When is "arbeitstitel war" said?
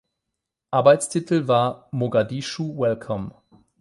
0.71-1.87